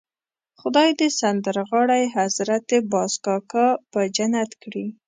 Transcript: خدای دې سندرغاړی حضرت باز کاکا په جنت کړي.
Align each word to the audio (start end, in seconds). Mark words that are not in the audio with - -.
خدای 0.59 0.89
دې 0.99 1.09
سندرغاړی 1.19 2.03
حضرت 2.17 2.67
باز 2.91 3.13
کاکا 3.25 3.67
په 3.91 3.99
جنت 4.15 4.51
کړي. 4.63 4.85